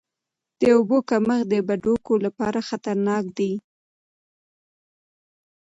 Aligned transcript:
د 0.59 0.61
اوبو 0.75 0.97
کمښت 1.09 1.45
د 1.53 1.55
بډوګو 1.67 2.15
لپاره 2.25 2.59
خطرناک 2.69 3.23
دی. 3.37 3.53